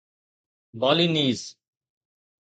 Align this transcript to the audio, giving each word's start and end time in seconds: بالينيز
بالينيز 0.73 1.57